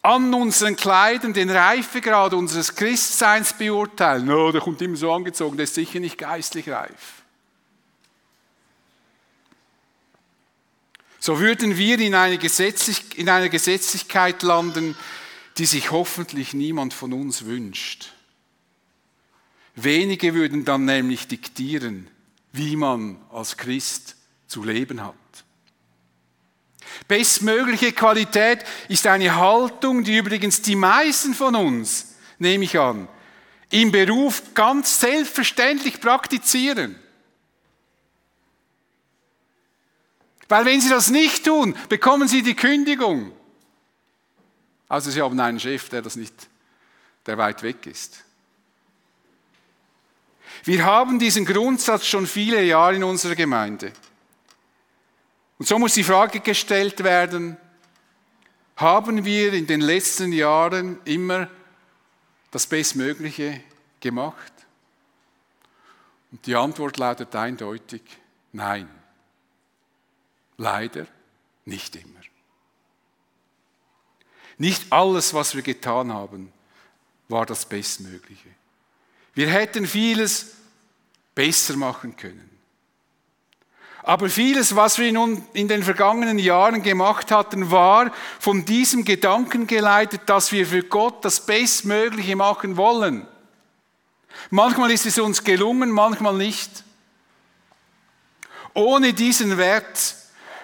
[0.00, 4.24] an unseren Kleidern den Reifegrad unseres Christseins beurteilen.
[4.24, 7.21] No, der kommt immer so angezogen, der ist sicher nicht geistlich reif.
[11.24, 12.36] So würden wir in, eine
[13.14, 14.96] in einer Gesetzlichkeit landen,
[15.56, 18.12] die sich hoffentlich niemand von uns wünscht.
[19.76, 22.08] Wenige würden dann nämlich diktieren,
[22.50, 24.16] wie man als Christ
[24.48, 25.14] zu leben hat.
[27.06, 33.06] Bestmögliche Qualität ist eine Haltung, die übrigens die meisten von uns, nehme ich an,
[33.70, 36.96] im Beruf ganz selbstverständlich praktizieren.
[40.48, 43.32] Weil wenn Sie das nicht tun, bekommen Sie die Kündigung.
[44.88, 46.34] Also Sie haben einen Chef, der das nicht,
[47.26, 48.24] der weit weg ist.
[50.64, 53.92] Wir haben diesen Grundsatz schon viele Jahre in unserer Gemeinde.
[55.58, 57.56] Und so muss die Frage gestellt werden,
[58.76, 61.48] haben wir in den letzten Jahren immer
[62.50, 63.60] das Bestmögliche
[64.00, 64.52] gemacht?
[66.30, 68.02] Und die Antwort lautet eindeutig,
[68.52, 68.88] nein.
[70.62, 71.08] Leider
[71.64, 72.20] nicht immer.
[74.58, 76.52] Nicht alles, was wir getan haben,
[77.28, 78.48] war das Bestmögliche.
[79.34, 80.52] Wir hätten vieles
[81.34, 82.48] besser machen können.
[84.04, 85.08] Aber vieles, was wir
[85.52, 91.24] in den vergangenen Jahren gemacht hatten, war von diesem Gedanken geleitet, dass wir für Gott
[91.24, 93.26] das Bestmögliche machen wollen.
[94.50, 96.84] Manchmal ist es uns gelungen, manchmal nicht.
[98.74, 100.21] Ohne diesen Wert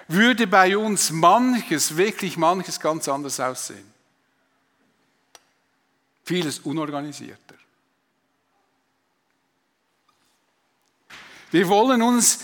[0.09, 3.93] würde bei uns manches, wirklich manches ganz anders aussehen.
[6.25, 7.55] Vieles unorganisierter.
[11.51, 12.39] Wir wollen uns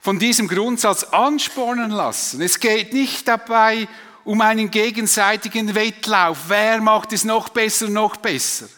[0.00, 2.40] von diesem Grundsatz anspornen lassen.
[2.40, 3.88] Es geht nicht dabei
[4.24, 6.44] um einen gegenseitigen Wettlauf.
[6.48, 8.68] Wer macht es noch besser, noch besser?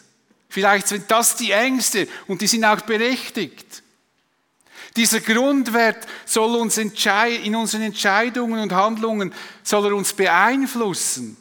[0.49, 3.80] Vielleicht sind das die Ängste und die sind auch berechtigt.
[4.95, 11.37] Dieser Grundwert soll uns in unseren Entscheidungen und Handlungen soll er uns beeinflussen.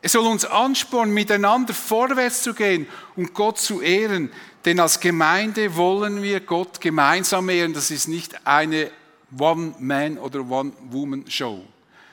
[0.00, 2.86] Er soll uns anspornen, miteinander vorwärts zu gehen
[3.16, 4.30] und Gott zu ehren.
[4.64, 7.72] Denn als Gemeinde wollen wir Gott gemeinsam ehren.
[7.72, 8.90] Das ist nicht eine
[9.36, 11.64] One-Man- oder One-Woman-Show,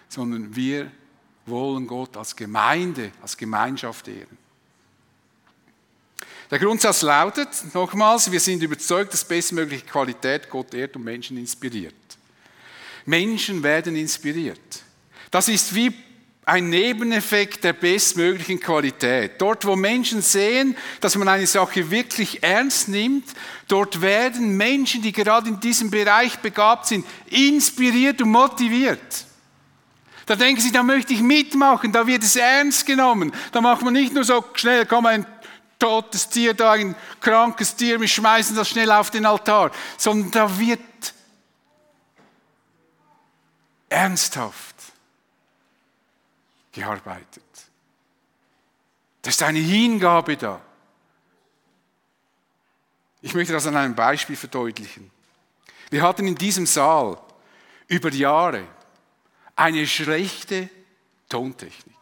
[0.08, 0.92] sondern wir
[1.46, 4.39] wollen Gott als Gemeinde, als Gemeinschaft ehren.
[6.52, 11.94] Der Grundsatz lautet, nochmals, wir sind überzeugt, dass bestmögliche Qualität Gott ehrt und Menschen inspiriert.
[13.06, 14.84] Menschen werden inspiriert.
[15.30, 15.94] Das ist wie
[16.46, 19.34] ein Nebeneffekt der bestmöglichen Qualität.
[19.40, 23.26] Dort, wo Menschen sehen, dass man eine Sache wirklich ernst nimmt,
[23.68, 29.26] dort werden Menschen, die gerade in diesem Bereich begabt sind, inspiriert und motiviert.
[30.26, 33.32] Da denken sie, da möchte ich mitmachen, da wird es ernst genommen.
[33.52, 35.26] Da macht man nicht nur so schnell, komm, ein
[35.80, 40.60] totes Tier da, ein krankes Tier, wir schmeißen das schnell auf den Altar, sondern da
[40.60, 40.80] wird
[43.88, 44.76] ernsthaft
[46.72, 47.44] gearbeitet.
[49.22, 50.62] Da ist eine Hingabe da.
[53.22, 55.12] Ich möchte das an einem Beispiel verdeutlichen.
[55.90, 57.18] Wir hatten in diesem Saal
[57.88, 58.66] über Jahre
[59.56, 60.70] eine schlechte
[61.28, 61.99] Tontechnik.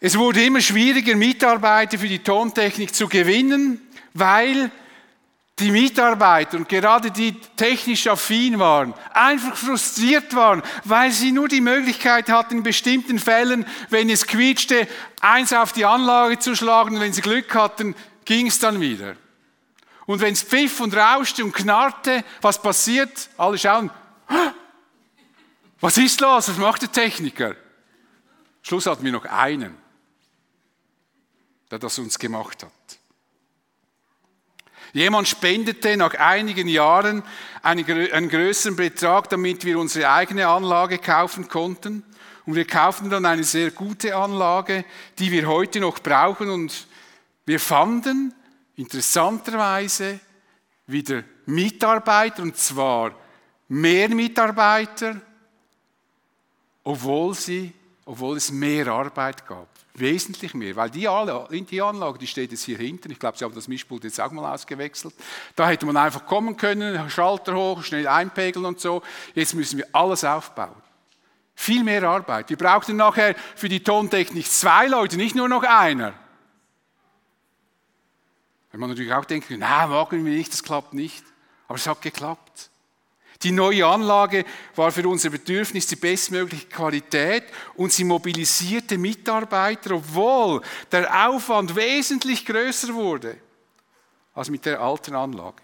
[0.00, 3.80] Es wurde immer schwieriger, Mitarbeiter für die Tontechnik zu gewinnen,
[4.12, 4.70] weil
[5.58, 11.62] die Mitarbeiter und gerade die technisch affin waren, einfach frustriert waren, weil sie nur die
[11.62, 14.86] Möglichkeit hatten, in bestimmten Fällen, wenn es quietschte,
[15.22, 17.94] eins auf die Anlage zu schlagen, wenn sie Glück hatten,
[18.26, 19.16] ging es dann wieder.
[20.04, 23.30] Und wenn es pfiff und rauschte und knarrte, was passiert?
[23.38, 23.90] Alle schauen,
[25.80, 26.48] was ist los?
[26.48, 27.56] Was macht der Techniker?
[28.62, 29.74] Schluss hatten wir noch einen,
[31.70, 32.72] der das uns gemacht hat.
[34.92, 37.22] Jemand spendete nach einigen Jahren
[37.62, 42.02] einen, einen größeren Betrag, damit wir unsere eigene Anlage kaufen konnten.
[42.46, 44.84] Und wir kauften dann eine sehr gute Anlage,
[45.18, 46.48] die wir heute noch brauchen.
[46.48, 46.86] Und
[47.44, 48.32] wir fanden
[48.76, 50.20] interessanterweise
[50.86, 53.14] wieder Mitarbeiter, und zwar
[53.68, 55.20] mehr Mitarbeiter,
[56.84, 57.72] obwohl, sie,
[58.06, 59.68] obwohl es mehr Arbeit gab.
[59.92, 61.08] Wesentlich mehr, weil die,
[61.70, 64.30] die Anlage, die steht jetzt hier hinten, ich glaube, sie haben das Mischpult jetzt auch
[64.30, 65.14] mal ausgewechselt.
[65.56, 69.02] Da hätte man einfach kommen können, Schalter hoch, schnell einpegeln und so.
[69.34, 70.74] Jetzt müssen wir alles aufbauen.
[71.54, 72.50] Viel mehr Arbeit.
[72.50, 76.12] Wir brauchten nachher für die Tontechnik zwei Leute, nicht nur noch einer.
[78.70, 81.24] Wenn man natürlich auch denkt, na, wagen wir nicht, das klappt nicht.
[81.66, 82.70] Aber es hat geklappt.
[83.46, 84.44] Die neue Anlage
[84.74, 87.44] war für unser Bedürfnis die bestmögliche Qualität
[87.76, 93.36] und sie mobilisierte Mitarbeiter, obwohl der Aufwand wesentlich größer wurde
[94.34, 95.62] als mit der alten Anlage.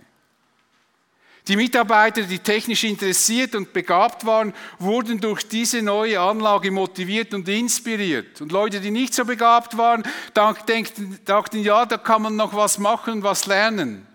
[1.48, 7.48] Die Mitarbeiter, die technisch interessiert und begabt waren, wurden durch diese neue Anlage motiviert und
[7.48, 8.40] inspiriert.
[8.40, 10.04] Und Leute, die nicht so begabt waren,
[10.34, 14.06] dachten, ja, da kann man noch was machen und was lernen.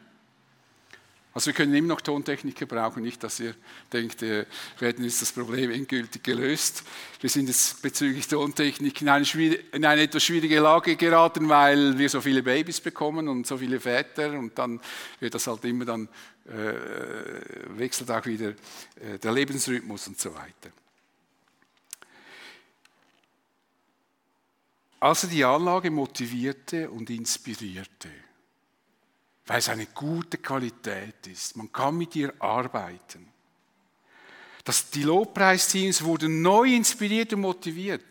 [1.38, 3.54] Also wir können immer noch Tontechniker brauchen, nicht, dass ihr
[3.94, 4.48] denkt, wir
[4.80, 6.82] hätten jetzt das Problem endgültig gelöst.
[7.22, 9.24] Wir sind jetzt bezüglich Tontechnik in eine,
[9.72, 13.80] in eine etwas schwierige Lage geraten, weil wir so viele Babys bekommen und so viele
[13.80, 14.82] Väter und dann
[15.20, 16.10] wird das halt immer dann,
[16.48, 20.72] äh, wechselt auch wieder äh, der Lebensrhythmus und so weiter.
[25.00, 28.10] Also die Anlage motivierte und inspirierte
[29.48, 31.56] weil es eine gute Qualität ist.
[31.56, 33.28] Man kann mit ihr arbeiten.
[34.64, 38.04] Das, die Lobpreisteams wurden neu inspiriert und motiviert,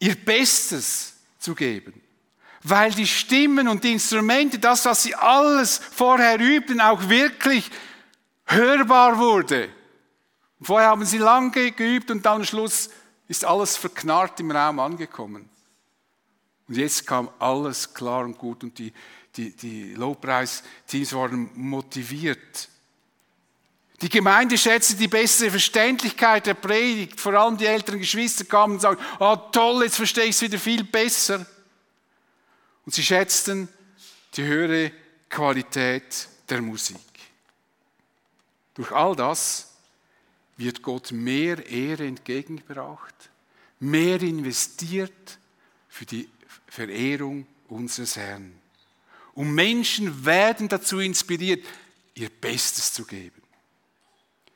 [0.00, 2.02] ihr Bestes zu geben.
[2.64, 7.70] Weil die Stimmen und die Instrumente, das, was sie alles vorher übten, auch wirklich
[8.46, 9.70] hörbar wurde.
[10.60, 12.90] Vorher haben sie lange geübt und dann am Schluss
[13.28, 15.48] ist alles verknarrt im Raum angekommen.
[16.66, 18.92] Und jetzt kam alles klar und gut und die,
[19.36, 22.68] die, die Lobpreisteams waren motiviert.
[24.02, 27.20] Die Gemeinde schätzte die bessere Verständlichkeit der Predigt.
[27.20, 30.58] Vor allem die älteren Geschwister kamen und sagten, oh toll, jetzt verstehe ich es wieder
[30.58, 31.46] viel besser.
[32.86, 33.68] Und sie schätzten
[34.34, 34.92] die höhere
[35.28, 36.96] Qualität der Musik.
[38.74, 39.74] Durch all das
[40.56, 43.14] wird Gott mehr Ehre entgegengebracht,
[43.78, 45.38] mehr investiert
[45.88, 46.28] für die
[46.66, 48.59] Verehrung unseres Herrn.
[49.40, 51.64] Und Menschen werden dazu inspiriert,
[52.12, 53.40] ihr Bestes zu geben.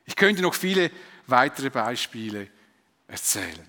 [0.04, 0.90] Ich könnte noch viele
[1.26, 2.48] weitere Beispiele
[3.08, 3.66] erzählen.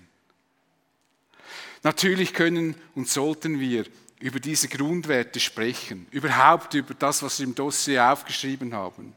[1.82, 3.86] Natürlich können und sollten wir
[4.20, 9.14] über diese Grundwerte sprechen, überhaupt über das, was wir im Dossier aufgeschrieben haben.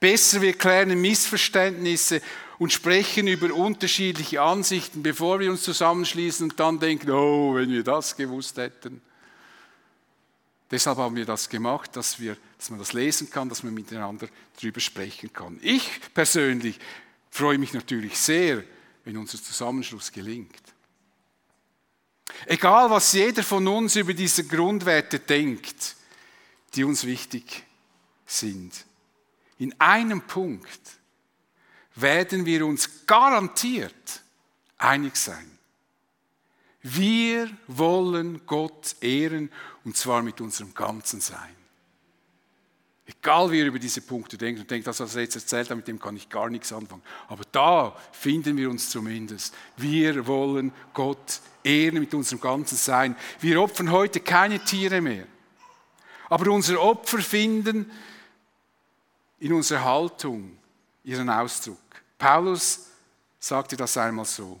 [0.00, 2.20] Besser, wir klären Missverständnisse
[2.58, 7.84] und sprechen über unterschiedliche Ansichten, bevor wir uns zusammenschließen und dann denken, oh, wenn wir
[7.84, 9.00] das gewusst hätten.
[10.70, 14.28] Deshalb haben wir das gemacht, dass, wir, dass man das lesen kann, dass man miteinander
[14.60, 15.58] darüber sprechen kann.
[15.62, 16.78] Ich persönlich
[17.30, 18.64] freue mich natürlich sehr,
[19.04, 20.62] wenn unser Zusammenschluss gelingt.
[22.46, 25.96] Egal, was jeder von uns über diese Grundwerte denkt,
[26.74, 27.64] die uns wichtig
[28.26, 28.84] sind,
[29.58, 30.80] in einem Punkt
[31.94, 34.22] werden wir uns garantiert
[34.76, 35.57] einig sein.
[36.82, 39.50] Wir wollen Gott ehren
[39.84, 41.56] und zwar mit unserem ganzen Sein.
[43.06, 45.76] Egal wie ihr über diese Punkte denkt und denkt, das, was er jetzt erzählt hat,
[45.76, 47.02] mit dem kann ich gar nichts anfangen.
[47.28, 49.54] Aber da finden wir uns zumindest.
[49.78, 53.16] Wir wollen Gott ehren mit unserem ganzen Sein.
[53.40, 55.26] Wir opfern heute keine Tiere mehr.
[56.28, 57.90] Aber unser Opfer finden
[59.38, 60.58] in unserer Haltung
[61.02, 61.78] ihren Ausdruck.
[62.18, 62.90] Paulus
[63.38, 64.60] sagte das einmal so.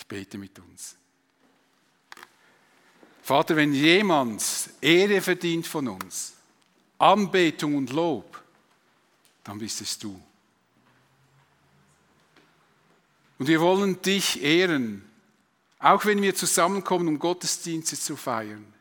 [0.00, 0.96] Ich bete mit uns.
[3.22, 4.42] Vater, wenn jemand
[4.80, 6.32] Ehre verdient von uns,
[6.98, 8.42] Anbetung und Lob,
[9.44, 10.18] dann bist es du.
[13.38, 15.04] Und wir wollen dich ehren,
[15.78, 18.72] auch wenn wir zusammenkommen, um Gottesdienste zu feiern.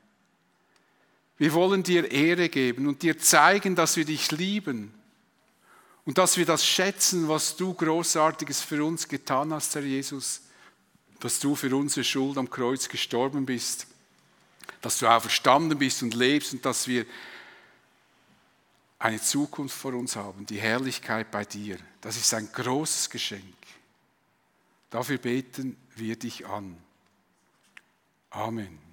[1.38, 4.93] Wir wollen dir Ehre geben und dir zeigen, dass wir dich lieben
[6.05, 10.43] und dass wir das schätzen, was du großartiges für uns getan hast, Herr Jesus,
[11.20, 13.88] dass du für unsere Schuld am Kreuz gestorben bist,
[14.82, 17.05] dass du auferstanden bist und lebst und dass wir
[18.99, 21.78] eine Zukunft vor uns haben, die Herrlichkeit bei dir.
[22.01, 23.43] Das ist ein großes Geschenk.
[24.89, 26.78] Dafür beten wir dich an.
[28.30, 28.89] Amen.